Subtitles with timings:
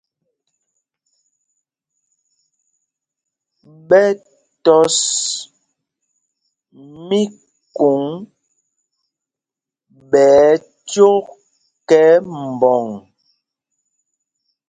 [3.87, 4.03] Ɓɛ
[4.63, 4.97] tɔs
[7.07, 8.03] míkôŋ
[10.09, 11.25] ɓɛ ɛcók
[11.99, 12.01] ɛ
[12.51, 12.85] mbɔŋ.